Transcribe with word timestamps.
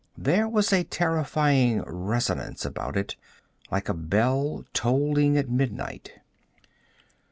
There 0.17 0.49
was 0.49 0.73
a 0.73 0.83
terrifying 0.83 1.83
resonance 1.83 2.65
about 2.65 2.97
it, 2.97 3.15
like 3.69 3.87
a 3.87 3.93
bell 3.93 4.65
tolling 4.73 5.37
at 5.37 5.47
midnight. 5.47 6.13